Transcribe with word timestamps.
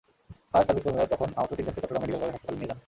Fire 0.51 0.65
service 0.67 0.83
কর্মীরা 0.85 1.11
তখন 1.13 1.29
আহত 1.39 1.51
তিনজনকে 1.57 1.79
চট্টগ্রাম 1.81 2.01
মেডিকেল 2.03 2.19
কলেজ 2.21 2.29
হাসপাতালে 2.33 2.57
নিয়ে 2.59 2.69
যান। 2.69 2.77